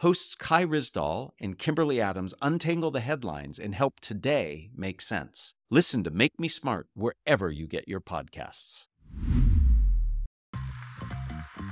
hosts 0.00 0.36
Kai 0.36 0.64
Ryssdal 0.64 1.32
and 1.40 1.58
Kimberly 1.58 2.00
Adams 2.00 2.32
untangle 2.40 2.92
the 2.92 3.00
headlines 3.00 3.58
and 3.58 3.74
help 3.74 3.98
today 3.98 4.70
make 4.76 5.00
sense. 5.00 5.54
Listen 5.70 6.04
to 6.04 6.10
Make 6.10 6.38
Me 6.38 6.46
Smart 6.46 6.86
wherever 6.94 7.50
you 7.50 7.66
get 7.66 7.88
your 7.88 8.00
podcasts. 8.00 8.86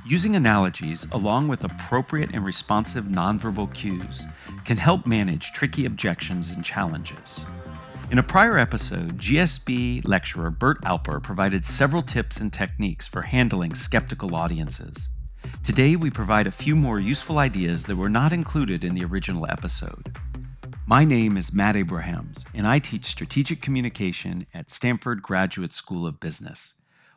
Using 0.05 0.34
analogies 0.34 1.06
along 1.12 1.47
with 1.47 1.62
appropriate 1.62 2.30
and 2.33 2.45
responsive 2.45 3.05
nonverbal 3.05 3.73
cues 3.74 4.24
can 4.64 4.77
help 4.77 5.06
manage 5.06 5.52
tricky 5.52 5.86
objections 5.86 6.50
and 6.50 6.64
challenges. 6.64 7.41
In 8.11 8.19
a 8.19 8.24
prior 8.24 8.58
episode, 8.58 9.19
GSB 9.19 10.06
lecturer 10.06 10.50
Burt 10.50 10.80
Alper 10.83 11.22
provided 11.22 11.64
several 11.64 12.02
tips 12.02 12.38
and 12.38 12.52
techniques 12.52 13.06
for 13.06 13.22
handling 13.22 13.74
skeptical 13.77 14.34
audiences. 14.34 14.97
Today, 15.66 15.97
we 15.97 16.11
provide 16.11 16.47
a 16.47 16.52
few 16.52 16.77
more 16.77 17.01
useful 17.01 17.38
ideas 17.38 17.83
that 17.87 17.97
were 17.97 18.09
not 18.09 18.33
included 18.33 18.84
in 18.84 18.95
the 18.95 19.05
original 19.05 19.48
episode. 19.51 20.16
My 20.87 21.05
name 21.05 21.37
is 21.37 21.52
Matt 21.52 21.75
Abrahams, 21.75 22.45
and 22.55 22.69
I 22.69 22.79
teach 22.79 23.06
strategic 23.06 23.62
communication 23.62 24.47
at 24.55 24.70
Stanford 24.70 25.23
Graduate 25.23 25.73
School 25.73 26.06
of 26.06 26.20
Business. 26.20 26.75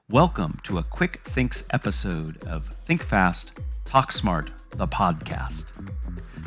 Welcome 0.10 0.60
to 0.64 0.80
a 0.80 0.84
quick 0.84 1.20
Thinks 1.26 1.64
episode 1.70 2.44
of 2.46 2.66
Think 2.88 3.04
Fast, 3.04 3.52
Talk 3.86 4.12
Smart, 4.12 4.50
the 4.72 4.88
podcast. 4.88 5.66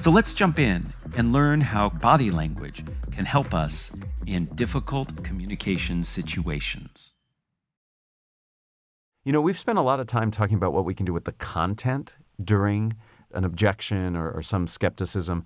So 0.01 0.11
let's 0.11 0.35
jump 0.35 0.59
in 0.59 0.85
and 1.17 1.33
learn 1.33 1.61
how 1.61 1.91
body 1.91 2.33
language 2.33 2.85
can 3.13 3.27
help 3.27 3.55
us 3.55 3.93
in 4.27 4.47
difficult 4.57 5.23
communication 5.23 6.03
situations. 6.03 7.13
You 9.25 9.33
know, 9.33 9.41
we've 9.41 9.59
spent 9.59 9.79
a 9.79 9.83
lot 9.83 10.01
of 10.01 10.07
time 10.07 10.31
talking 10.31 10.57
about 10.57 10.73
what 10.73 10.85
we 10.85 10.95
can 10.95 11.07
do 11.07 11.13
with 11.13 11.25
the 11.25 11.33
content 11.33 12.15
during 12.43 12.95
an 13.33 13.45
objection 13.45 14.17
or, 14.17 14.31
or 14.31 14.43
some 14.43 14.67
skepticism. 14.67 15.45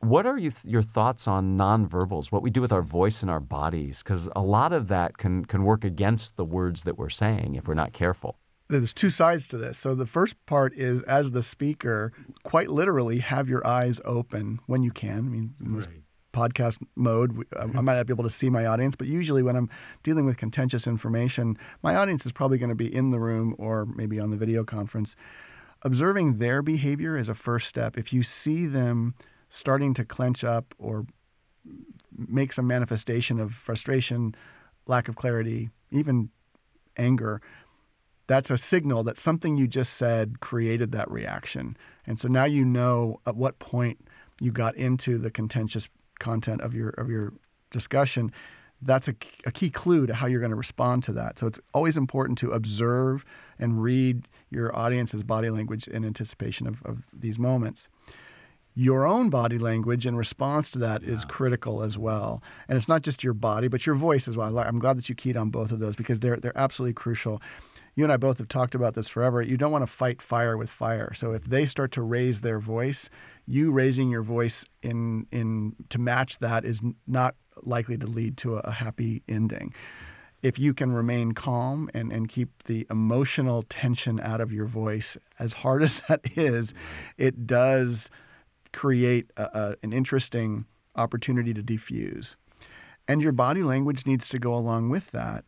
What 0.00 0.26
are 0.26 0.36
you 0.36 0.50
th- 0.50 0.64
your 0.64 0.82
thoughts 0.82 1.28
on 1.28 1.56
nonverbals? 1.56 2.32
What 2.32 2.42
we 2.42 2.50
do 2.50 2.60
with 2.60 2.72
our 2.72 2.82
voice 2.82 3.22
and 3.22 3.30
our 3.30 3.40
bodies? 3.40 3.98
Because 4.02 4.28
a 4.34 4.42
lot 4.42 4.72
of 4.72 4.88
that 4.88 5.18
can 5.18 5.44
can 5.44 5.62
work 5.62 5.84
against 5.84 6.36
the 6.36 6.44
words 6.44 6.82
that 6.82 6.98
we're 6.98 7.08
saying 7.08 7.54
if 7.54 7.66
we're 7.66 7.74
not 7.74 7.92
careful. 7.92 8.38
There's 8.68 8.92
two 8.92 9.10
sides 9.10 9.46
to 9.48 9.56
this. 9.56 9.78
So 9.78 9.94
the 9.94 10.06
first 10.06 10.34
part 10.44 10.76
is, 10.76 11.02
as 11.04 11.30
the 11.30 11.42
speaker, 11.42 12.12
quite 12.42 12.68
literally 12.68 13.20
have 13.20 13.48
your 13.48 13.64
eyes 13.64 14.00
open 14.04 14.58
when 14.66 14.82
you 14.82 14.90
can. 14.90 15.18
I 15.18 15.20
mean, 15.20 15.54
in 15.64 15.76
this 15.76 15.86
podcast 16.36 16.78
mode, 16.94 17.46
I 17.56 17.64
mm-hmm. 17.64 17.84
might 17.84 17.96
not 17.96 18.06
be 18.06 18.12
able 18.12 18.24
to 18.24 18.30
see 18.30 18.50
my 18.50 18.66
audience, 18.66 18.94
but 18.96 19.06
usually 19.06 19.42
when 19.42 19.56
I'm 19.56 19.70
dealing 20.02 20.26
with 20.26 20.36
contentious 20.36 20.86
information, 20.86 21.56
my 21.82 21.96
audience 21.96 22.26
is 22.26 22.32
probably 22.32 22.58
going 22.58 22.68
to 22.68 22.74
be 22.76 22.94
in 22.94 23.10
the 23.10 23.18
room 23.18 23.54
or 23.58 23.86
maybe 23.86 24.20
on 24.20 24.30
the 24.30 24.36
video 24.36 24.62
conference. 24.64 25.16
Observing 25.82 26.38
their 26.38 26.62
behavior 26.62 27.16
is 27.16 27.28
a 27.28 27.34
first 27.34 27.68
step. 27.68 27.96
If 27.96 28.12
you 28.12 28.22
see 28.22 28.66
them 28.66 29.14
starting 29.48 29.94
to 29.94 30.04
clench 30.04 30.44
up 30.44 30.74
or 30.78 31.06
make 32.16 32.52
some 32.52 32.66
manifestation 32.66 33.40
of 33.40 33.54
frustration, 33.54 34.34
lack 34.86 35.08
of 35.08 35.16
clarity, 35.16 35.70
even 35.90 36.30
anger, 36.96 37.40
that's 38.26 38.50
a 38.50 38.58
signal 38.58 39.04
that 39.04 39.18
something 39.18 39.56
you 39.56 39.66
just 39.66 39.94
said 39.94 40.40
created 40.40 40.92
that 40.92 41.10
reaction. 41.10 41.76
And 42.06 42.20
so 42.20 42.28
now 42.28 42.44
you 42.44 42.64
know 42.64 43.20
at 43.26 43.36
what 43.36 43.58
point 43.58 43.98
you 44.40 44.50
got 44.52 44.76
into 44.76 45.18
the 45.18 45.30
contentious 45.30 45.88
content 46.18 46.60
of 46.60 46.74
your 46.74 46.90
of 46.90 47.08
your 47.10 47.32
discussion. 47.70 48.32
That's 48.82 49.08
a, 49.08 49.14
a 49.46 49.50
key 49.50 49.70
clue 49.70 50.06
to 50.06 50.14
how 50.14 50.26
you're 50.26 50.40
going 50.40 50.50
to 50.50 50.56
respond 50.56 51.02
to 51.04 51.12
that. 51.14 51.38
So 51.38 51.46
it's 51.46 51.58
always 51.72 51.96
important 51.96 52.36
to 52.38 52.52
observe 52.52 53.24
and 53.58 53.82
read 53.82 54.28
your 54.50 54.76
audience's 54.76 55.22
body 55.22 55.48
language 55.48 55.88
in 55.88 56.04
anticipation 56.04 56.66
of, 56.66 56.82
of 56.84 57.02
these 57.10 57.38
moments 57.38 57.88
your 58.78 59.06
own 59.06 59.30
body 59.30 59.58
language 59.58 60.06
in 60.06 60.16
response 60.16 60.70
to 60.70 60.78
that 60.78 61.02
yeah. 61.02 61.14
is 61.14 61.24
critical 61.24 61.82
as 61.82 61.96
well. 61.96 62.42
And 62.68 62.76
it's 62.76 62.86
not 62.86 63.02
just 63.02 63.24
your 63.24 63.32
body, 63.32 63.68
but 63.68 63.86
your 63.86 63.94
voice 63.94 64.28
as 64.28 64.36
well. 64.36 64.56
I'm 64.58 64.78
glad 64.78 64.98
that 64.98 65.08
you 65.08 65.14
keyed 65.14 65.36
on 65.36 65.48
both 65.48 65.72
of 65.72 65.80
those 65.80 65.96
because 65.96 66.20
they're 66.20 66.36
they're 66.36 66.56
absolutely 66.56 66.92
crucial. 66.92 67.40
You 67.96 68.04
and 68.04 68.12
I 68.12 68.18
both 68.18 68.36
have 68.38 68.48
talked 68.48 68.74
about 68.74 68.94
this 68.94 69.08
forever. 69.08 69.40
You 69.40 69.56
don't 69.56 69.72
want 69.72 69.82
to 69.82 69.90
fight 69.90 70.20
fire 70.20 70.58
with 70.58 70.68
fire. 70.68 71.14
So 71.14 71.32
if 71.32 71.44
they 71.44 71.64
start 71.64 71.92
to 71.92 72.02
raise 72.02 72.42
their 72.42 72.60
voice, 72.60 73.08
you 73.46 73.72
raising 73.72 74.10
your 74.10 74.22
voice 74.22 74.66
in 74.82 75.26
in 75.32 75.74
to 75.88 75.98
match 75.98 76.38
that 76.40 76.66
is 76.66 76.82
not 77.06 77.34
likely 77.62 77.96
to 77.96 78.06
lead 78.06 78.36
to 78.38 78.56
a 78.56 78.70
happy 78.70 79.22
ending. 79.26 79.72
If 80.42 80.58
you 80.58 80.74
can 80.74 80.92
remain 80.92 81.32
calm 81.32 81.90
and, 81.94 82.12
and 82.12 82.28
keep 82.28 82.64
the 82.64 82.86
emotional 82.90 83.62
tension 83.62 84.20
out 84.20 84.42
of 84.42 84.52
your 84.52 84.66
voice, 84.66 85.16
as 85.38 85.54
hard 85.54 85.82
as 85.88 86.02
that 86.08 86.20
is, 86.36 86.74
it 87.16 87.46
does 87.46 88.10
create 88.72 89.30
a, 89.38 89.44
a, 89.44 89.76
an 89.82 89.94
interesting 89.94 90.66
opportunity 90.96 91.54
to 91.54 91.62
diffuse. 91.62 92.36
And 93.08 93.22
your 93.22 93.32
body 93.32 93.62
language 93.62 94.04
needs 94.04 94.28
to 94.28 94.38
go 94.38 94.54
along 94.54 94.90
with 94.90 95.12
that, 95.12 95.44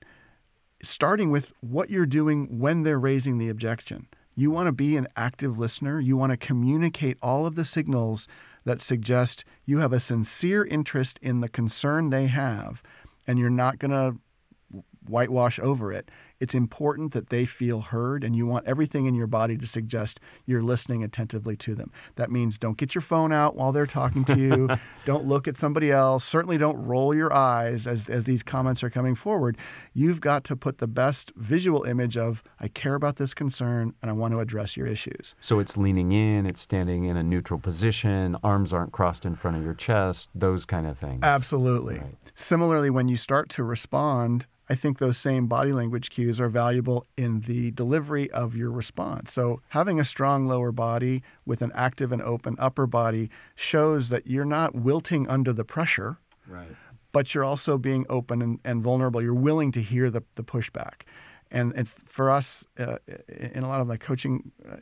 starting 0.83 1.31
with 1.31 1.53
what 1.61 1.91
you're 1.91 2.07
doing 2.07 2.59
when 2.59 2.83
they're 2.83 2.99
raising 2.99 3.39
the 3.39 3.49
objection. 3.49 4.07
You 4.35 4.51
want 4.51 4.67
to 4.67 4.73
be 4.73 4.97
an 4.97 5.09
active 5.17 5.59
listener. 5.59 5.99
You 6.01 6.17
want 6.17 6.31
to 6.31 6.37
communicate 6.37 7.19
all 7.23 7.47
of 7.47 7.57
the 7.57 7.65
signals 7.65 8.29
that 8.65 8.81
suggest 8.83 9.45
you 9.65 9.79
have 9.79 9.93
a 9.93 10.01
sincere 10.01 10.65
interest 10.65 11.19
in 11.23 11.41
the 11.41 11.49
concern 11.49 12.11
they 12.11 12.27
have, 12.27 12.83
and 13.27 13.39
you're 13.39 13.51
not 13.51 13.79
going 13.79 13.91
to 13.91 14.83
whitewash 15.09 15.59
over 15.59 15.93
it 15.93 16.11
it's 16.41 16.55
important 16.55 17.13
that 17.13 17.31
they 17.31 17.47
feel 17.47 17.81
heard, 17.81 18.23
and 18.25 18.37
you 18.37 18.47
want 18.47 18.67
everything 18.67 19.07
in 19.07 19.15
your 19.15 19.27
body 19.27 19.57
to 19.57 19.67
suggest 19.67 20.21
you're 20.47 20.63
listening 20.63 21.03
attentively 21.03 21.57
to 21.57 21.75
them. 21.75 21.91
That 22.17 22.31
means 22.31 22.59
don't 22.59 22.77
get 22.77 22.95
your 22.95 23.03
phone 23.03 23.33
out 23.33 23.57
while 23.57 23.73
they're 23.73 23.87
talking 23.87 24.25
to 24.27 24.39
you. 24.39 24.69
don't 25.05 25.27
look 25.27 25.49
at 25.49 25.57
somebody 25.57 25.91
else. 25.91 26.25
Certainly 26.25 26.59
don't 26.59 26.81
roll 26.85 27.15
your 27.15 27.33
eyes 27.33 27.87
as, 27.87 28.09
as 28.09 28.25
these 28.25 28.43
comments 28.43 28.83
are 28.83 28.91
coming 28.91 29.15
forward. 29.15 29.57
You've 29.95 30.21
got 30.21 30.45
to 30.45 30.57
put 30.57 30.79
the 30.79 30.87
best 30.87 31.33
visual 31.37 31.85
image 31.85 32.17
of, 32.17 32.43
I 32.61 32.69
care 32.69 32.95
about 32.95 33.17
this 33.17 33.35
concern 33.35 33.95
and 34.01 34.11
I 34.11 34.15
want 34.15 34.33
to 34.33 34.41
address 34.41 34.77
your 34.77 34.87
issues. 34.87 35.35
So 35.41 35.59
it's 35.59 35.77
leaning 35.77 36.13
in, 36.13 36.47
it's 36.47 36.61
standing 36.61 37.05
in 37.05 37.17
a 37.17 37.23
neutral 37.23 37.59
position, 37.59 38.37
arms 38.43 38.73
aren't 38.73 38.93
crossed 38.93 39.25
in 39.25 39.35
front 39.35 39.57
of 39.57 39.65
your 39.65 39.75
chest, 39.75 40.31
those 40.35 40.65
kind 40.65 40.87
of 40.87 40.99
things. 40.99 41.21
Absolutely. 41.23 41.99
Right. 41.99 42.28
Similarly, 42.41 42.89
when 42.89 43.09
you 43.09 43.17
start 43.17 43.49
to 43.51 43.65
respond, 43.65 44.47
I 44.69 44.77
think 44.77 44.99
those 44.99 45.19
same 45.19 45.49
body 45.49 45.73
language 45.73 46.09
cues 46.09 46.39
are 46.39 46.49
valuable 46.49 47.05
in 47.17 47.41
the 47.41 47.73
delivery 47.73 48.31
of 48.31 48.55
your 48.55 48.71
response. 48.71 49.33
So, 49.33 49.61
having 49.71 49.99
a 49.99 50.05
strong 50.05 50.47
lower 50.47 50.71
body 50.71 51.25
with 51.45 51.63
an 51.63 51.73
active 51.75 52.13
and 52.13 52.23
open 52.23 52.55
upper 52.61 52.87
body 52.87 53.29
shows 53.57 54.09
that 54.11 54.29
you're 54.29 54.45
not 54.45 54.77
wilting 54.77 55.29
under 55.29 55.53
the 55.53 55.65
pressure, 55.65 56.19
right. 56.47 56.77
but 57.11 57.35
you're 57.35 57.43
also 57.43 57.77
being 57.77 58.07
open 58.09 58.41
and, 58.41 58.61
and 58.65 58.85
vulnerable. 58.85 59.21
You're 59.21 59.35
willing 59.35 59.73
to 59.73 59.83
hear 59.83 60.09
the, 60.09 60.23
the 60.37 60.45
pushback. 60.45 61.03
And 61.51 61.73
it's 61.75 61.93
for 62.07 62.31
us, 62.31 62.63
uh, 62.79 62.99
in 63.27 63.65
a 63.65 63.69
lot 63.69 63.81
of 63.81 63.89
my 63.89 63.97
coaching 63.97 64.53
uh, 64.65 64.77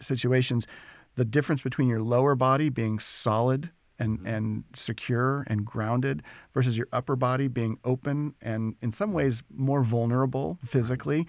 situations, 0.00 0.68
the 1.16 1.24
difference 1.24 1.62
between 1.62 1.88
your 1.88 2.00
lower 2.00 2.36
body 2.36 2.68
being 2.68 3.00
solid 3.00 3.70
and, 4.02 4.18
mm-hmm. 4.18 4.26
and 4.26 4.64
secure 4.74 5.44
and 5.46 5.64
grounded 5.64 6.22
versus 6.52 6.76
your 6.76 6.88
upper 6.92 7.16
body 7.16 7.48
being 7.48 7.78
open 7.84 8.34
and 8.42 8.74
in 8.82 8.92
some 8.92 9.12
ways 9.12 9.42
more 9.54 9.82
vulnerable 9.82 10.58
physically. 10.64 11.26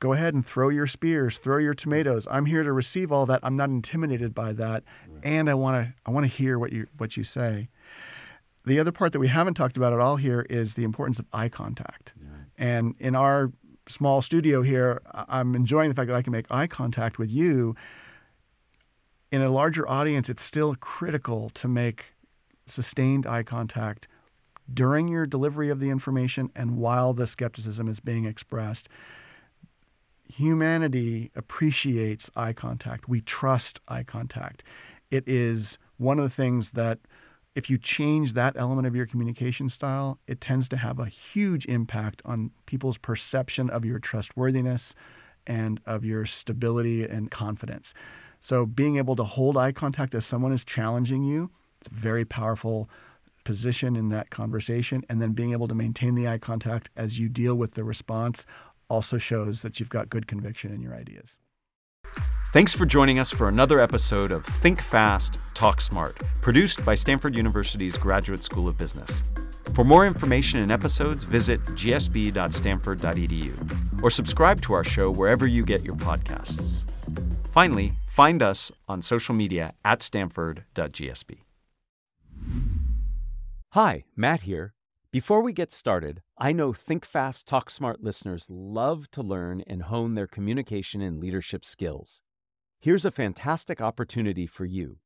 Go 0.00 0.12
ahead 0.12 0.32
and 0.32 0.46
throw 0.46 0.68
your 0.68 0.86
spears, 0.86 1.38
throw 1.38 1.58
your 1.58 1.74
tomatoes. 1.74 2.26
I'm 2.30 2.46
here 2.46 2.62
to 2.62 2.72
receive 2.72 3.10
all 3.10 3.26
that. 3.26 3.40
I'm 3.42 3.56
not 3.56 3.68
intimidated 3.68 4.32
by 4.32 4.52
that, 4.52 4.84
right. 5.08 5.20
and 5.24 5.50
I 5.50 5.54
want 5.54 5.84
to 5.84 5.94
I 6.06 6.12
want 6.12 6.24
to 6.24 6.30
hear 6.30 6.56
what 6.56 6.72
you 6.72 6.86
what 6.98 7.16
you 7.16 7.24
say. 7.24 7.68
The 8.64 8.78
other 8.78 8.92
part 8.92 9.12
that 9.12 9.18
we 9.18 9.28
haven't 9.28 9.54
talked 9.54 9.76
about 9.76 9.92
at 9.92 9.98
all 9.98 10.16
here 10.16 10.46
is 10.48 10.74
the 10.74 10.84
importance 10.84 11.18
of 11.18 11.26
eye 11.32 11.48
contact. 11.48 12.12
Yeah. 12.20 12.28
And 12.58 12.94
in 13.00 13.16
our 13.16 13.50
small 13.88 14.22
studio 14.22 14.62
here, 14.62 15.00
I'm 15.12 15.54
enjoying 15.54 15.88
the 15.88 15.94
fact 15.94 16.08
that 16.08 16.16
I 16.16 16.22
can 16.22 16.32
make 16.32 16.46
eye 16.50 16.66
contact 16.68 17.18
with 17.18 17.30
you 17.30 17.74
in 19.30 19.42
a 19.42 19.50
larger 19.50 19.88
audience, 19.88 20.28
it's 20.28 20.42
still 20.42 20.74
critical 20.74 21.50
to 21.50 21.68
make 21.68 22.06
sustained 22.66 23.26
eye 23.26 23.42
contact 23.42 24.08
during 24.72 25.08
your 25.08 25.26
delivery 25.26 25.70
of 25.70 25.80
the 25.80 25.90
information 25.90 26.50
and 26.54 26.76
while 26.76 27.12
the 27.12 27.26
skepticism 27.26 27.88
is 27.88 28.00
being 28.00 28.24
expressed. 28.24 28.88
Humanity 30.24 31.30
appreciates 31.34 32.30
eye 32.36 32.52
contact. 32.52 33.08
We 33.08 33.22
trust 33.22 33.80
eye 33.88 34.02
contact. 34.02 34.62
It 35.10 35.26
is 35.26 35.78
one 35.96 36.18
of 36.18 36.24
the 36.24 36.34
things 36.34 36.70
that 36.70 36.98
if 37.54 37.68
you 37.68 37.78
change 37.78 38.34
that 38.34 38.56
element 38.56 38.86
of 38.86 38.94
your 38.94 39.06
communication 39.06 39.68
style, 39.68 40.18
it 40.26 40.40
tends 40.40 40.68
to 40.68 40.76
have 40.76 41.00
a 41.00 41.06
huge 41.06 41.66
impact 41.66 42.22
on 42.24 42.52
people's 42.66 42.98
perception 42.98 43.68
of 43.70 43.84
your 43.84 43.98
trustworthiness 43.98 44.94
and 45.46 45.80
of 45.86 46.04
your 46.04 46.24
stability 46.26 47.04
and 47.04 47.30
confidence. 47.30 47.94
So, 48.40 48.66
being 48.66 48.96
able 48.96 49.16
to 49.16 49.24
hold 49.24 49.56
eye 49.56 49.72
contact 49.72 50.14
as 50.14 50.24
someone 50.24 50.52
is 50.52 50.64
challenging 50.64 51.24
you, 51.24 51.50
it's 51.80 51.90
a 51.90 51.94
very 51.94 52.24
powerful 52.24 52.88
position 53.44 53.96
in 53.96 54.10
that 54.10 54.30
conversation. 54.30 55.02
And 55.08 55.20
then 55.20 55.32
being 55.32 55.52
able 55.52 55.68
to 55.68 55.74
maintain 55.74 56.14
the 56.14 56.28
eye 56.28 56.38
contact 56.38 56.90
as 56.96 57.18
you 57.18 57.28
deal 57.28 57.54
with 57.54 57.74
the 57.74 57.84
response 57.84 58.46
also 58.88 59.18
shows 59.18 59.62
that 59.62 59.80
you've 59.80 59.88
got 59.88 60.08
good 60.08 60.26
conviction 60.26 60.72
in 60.72 60.80
your 60.80 60.94
ideas. 60.94 61.36
Thanks 62.52 62.72
for 62.72 62.86
joining 62.86 63.18
us 63.18 63.30
for 63.30 63.48
another 63.48 63.78
episode 63.78 64.32
of 64.32 64.46
Think 64.46 64.80
Fast, 64.80 65.38
Talk 65.52 65.82
Smart, 65.82 66.16
produced 66.40 66.82
by 66.82 66.94
Stanford 66.94 67.36
University's 67.36 67.98
Graduate 67.98 68.42
School 68.42 68.68
of 68.68 68.78
Business. 68.78 69.22
For 69.74 69.84
more 69.84 70.06
information 70.06 70.60
and 70.60 70.72
episodes, 70.72 71.24
visit 71.24 71.62
gsb.stanford.edu 71.66 74.02
or 74.02 74.10
subscribe 74.10 74.62
to 74.62 74.72
our 74.72 74.84
show 74.84 75.10
wherever 75.10 75.46
you 75.46 75.62
get 75.62 75.82
your 75.82 75.96
podcasts. 75.96 76.84
Finally, 77.52 77.92
find 78.18 78.42
us 78.42 78.72
on 78.88 79.00
social 79.00 79.32
media 79.32 79.74
at 79.84 80.02
stanford.gsb. 80.02 81.38
Hi, 83.74 84.04
Matt 84.16 84.40
here. 84.40 84.74
Before 85.12 85.40
we 85.40 85.52
get 85.52 85.72
started, 85.72 86.22
I 86.36 86.50
know 86.50 86.72
Think 86.72 87.04
Fast, 87.04 87.46
Talk 87.46 87.70
Smart 87.70 88.02
listeners 88.02 88.48
love 88.50 89.08
to 89.12 89.22
learn 89.22 89.62
and 89.68 89.82
hone 89.82 90.16
their 90.16 90.26
communication 90.26 91.00
and 91.00 91.20
leadership 91.20 91.64
skills. 91.64 92.22
Here's 92.80 93.04
a 93.04 93.12
fantastic 93.12 93.80
opportunity 93.80 94.48
for 94.48 94.64
you. 94.64 94.98